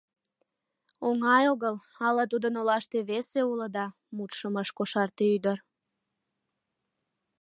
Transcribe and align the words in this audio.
—Оҥай 1.07 1.43
огыл, 1.53 1.75
ала 2.07 2.23
тудын 2.31 2.53
олаште 2.61 2.97
весе 3.09 3.41
уло 3.51 3.67
да...— 3.75 3.85
мутшым 4.15 4.55
ыш 4.63 4.69
кошарте 4.77 5.25
ӱдыр. 5.35 5.57